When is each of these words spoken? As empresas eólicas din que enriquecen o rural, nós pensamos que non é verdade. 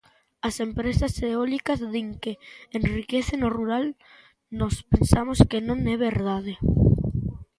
As 0.47 0.55
empresas 0.67 1.13
eólicas 1.29 1.79
din 1.93 2.09
que 2.23 2.33
enriquecen 2.79 3.39
o 3.47 3.49
rural, 3.57 3.85
nós 4.59 4.75
pensamos 4.93 5.39
que 5.49 5.59
non 5.67 5.79
é 5.93 5.95
verdade. 6.09 6.53